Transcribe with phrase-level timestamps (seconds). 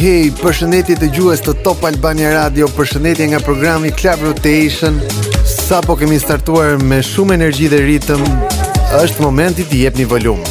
[0.00, 4.98] hej, përshëndetje të gjues të Top Albania Radio, përshëndetje nga programi Club Rotation.
[5.48, 8.24] Sapo kemi startuar me shumë energji dhe ritëm,
[9.02, 10.42] është momenti të jepni volum.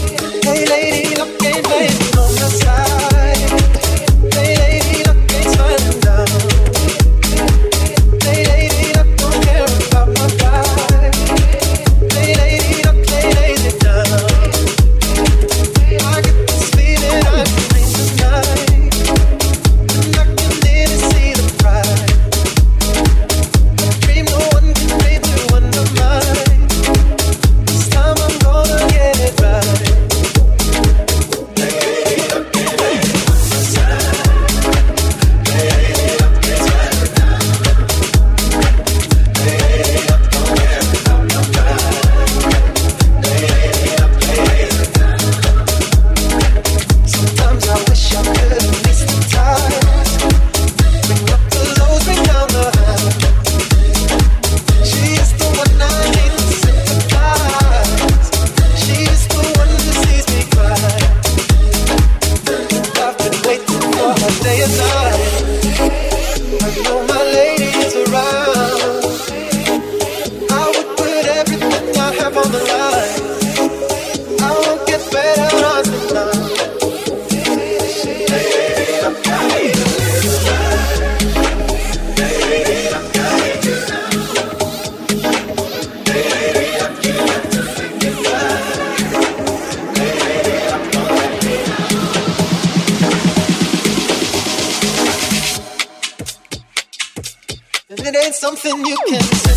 [98.75, 99.56] nothing you can say.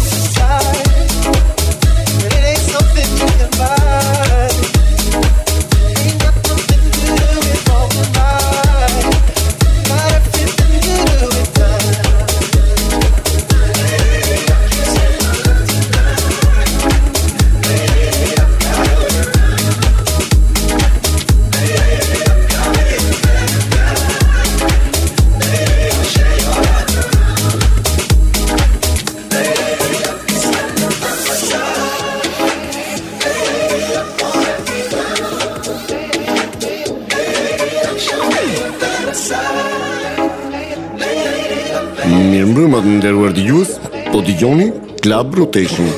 [43.01, 43.71] nderuar dëgjues,
[44.11, 44.67] po dëgjoni
[45.01, 45.89] Club Rotation.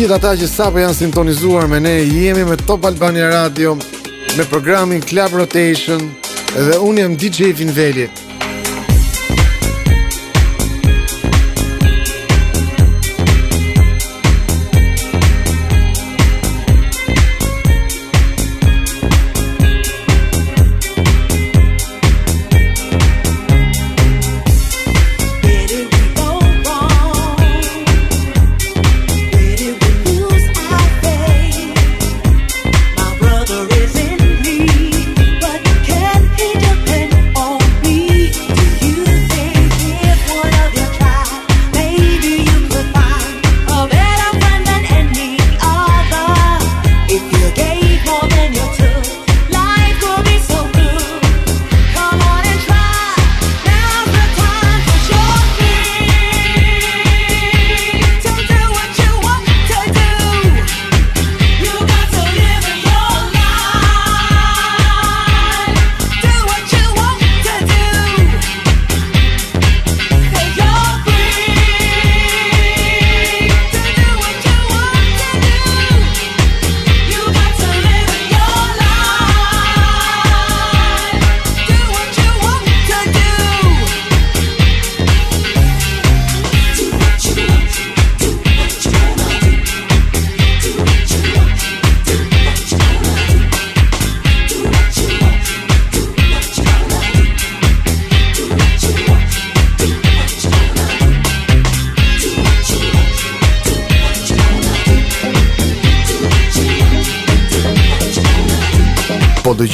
[0.00, 3.74] gjithë ata që sapo janë sintonizuar me ne, jemi me Top Albania Radio,
[4.38, 6.00] me programin Club Rotation
[6.56, 8.08] dhe un jam DJ Vinveli.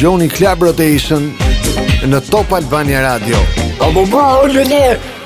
[0.06, 1.24] dëgjoni Club Rotation
[2.06, 3.40] në Top Albania Radio.
[3.80, 4.80] Po bo, ulë ne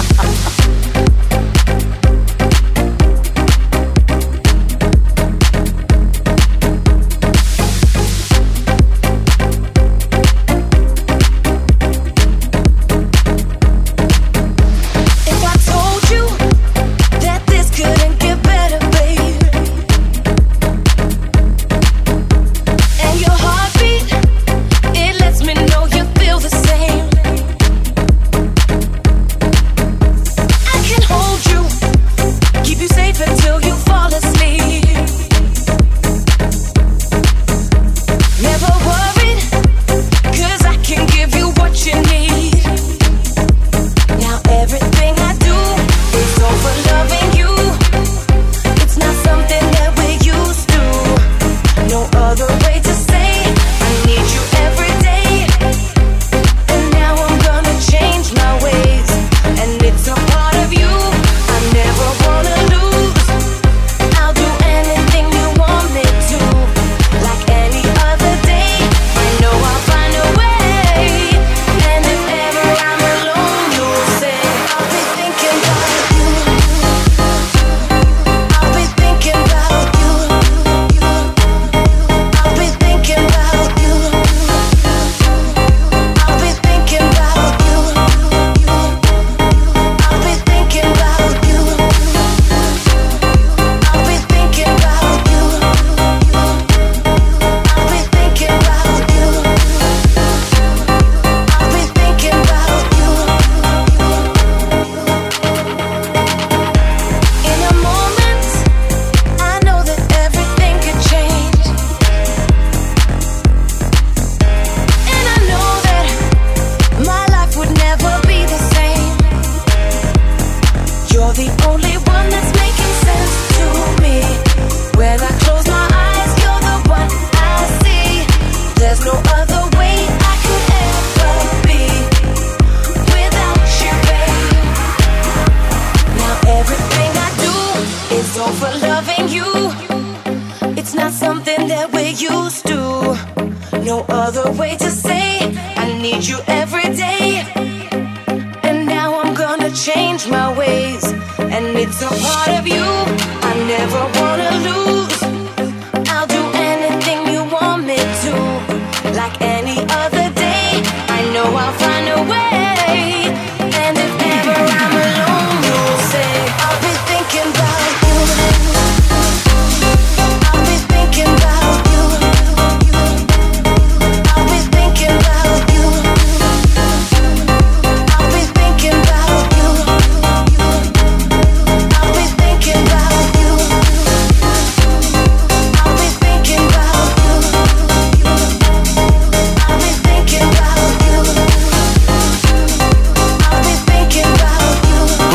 [152.03, 153.12] a part of you.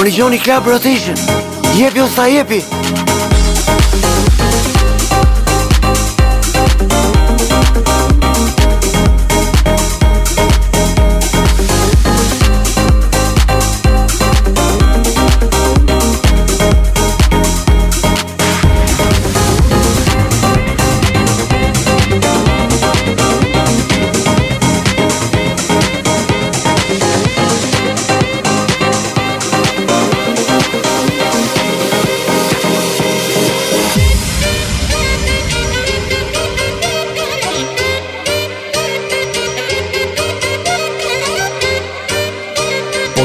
[0.08, 1.16] Dëgjoni Club Rotation.
[1.76, 2.64] Jepi ose sa jepi.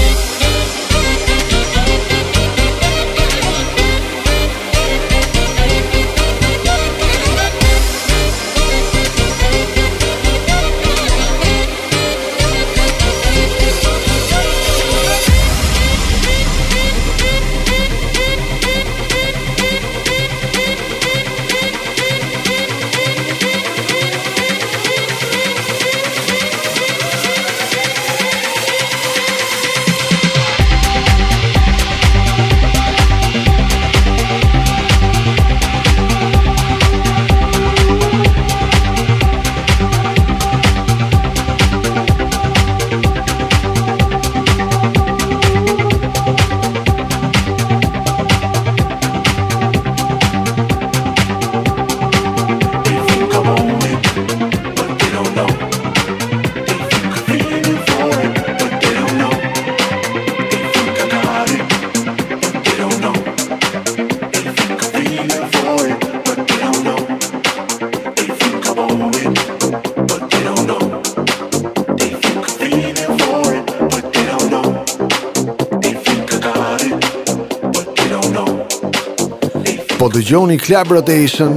[80.26, 81.54] dëgjoni Club Rotation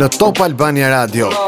[0.00, 1.43] në Top Albania Radio.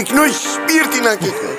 [0.00, 1.49] Geknoeid, spiertje naar geknoeid.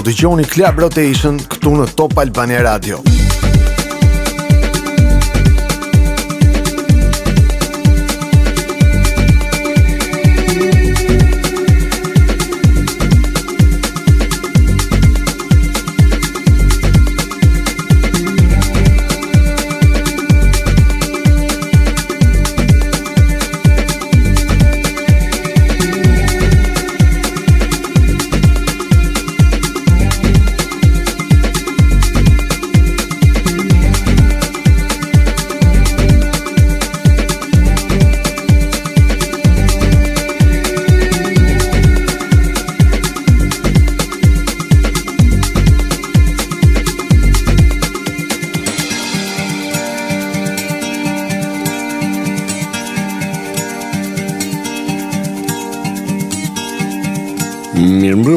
[0.00, 3.02] Po dëgjoni Club Rotation këtu në Top Albania Radio.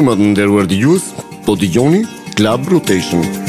[0.04, 1.06] shumë të nderuar dëgjues,
[1.46, 2.04] po dëgjoni
[2.36, 3.43] Club Rotation.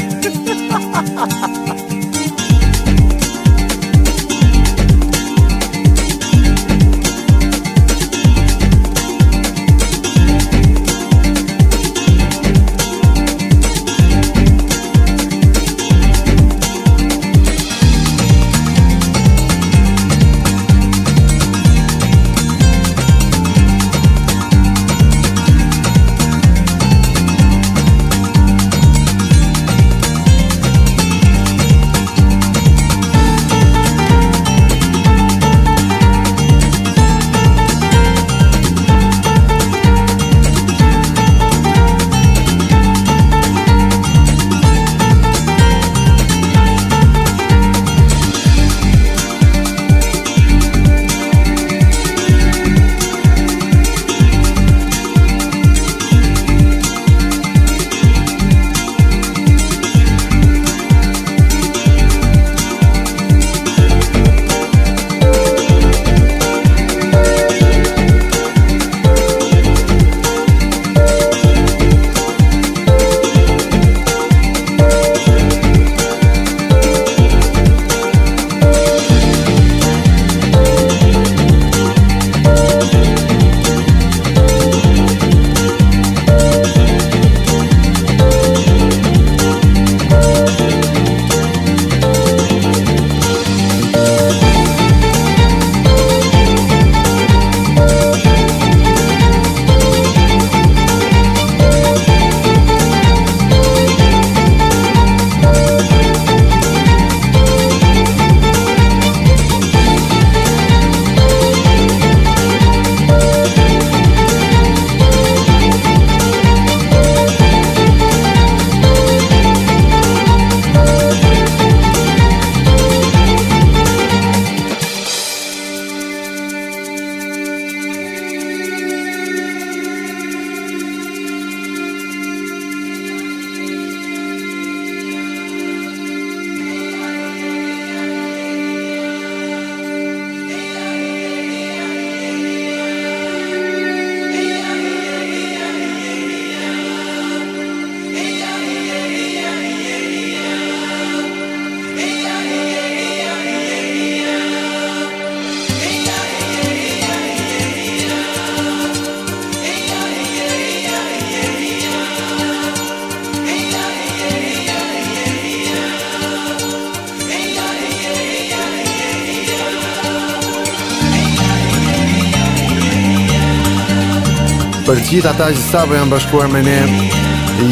[174.86, 176.74] për gjithë ata që sapo janë bashkuar me ne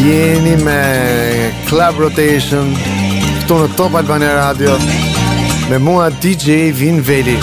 [0.02, 0.78] jeni me
[1.68, 4.74] Club Rotation këtu në Top Albania Radio
[5.70, 7.38] me mua DJ Vin Veli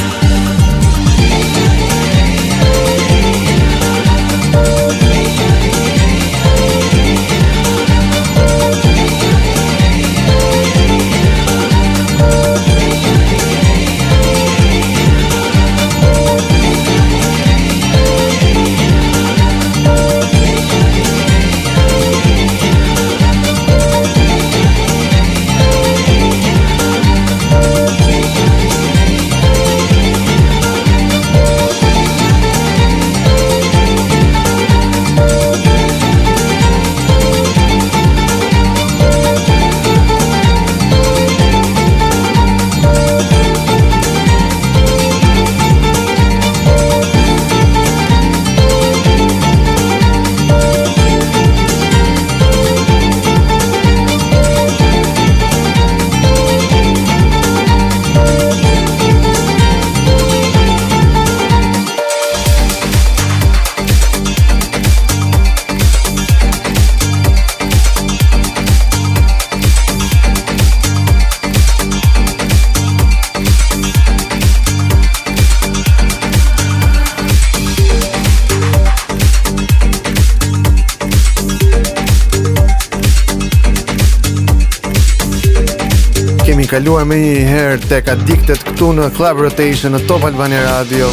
[86.71, 91.11] kaluar me një herë të ka diktet këtu në Club Rotation në Top Albani Radio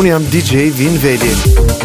[0.00, 1.77] Unë jam DJ Vin Vedi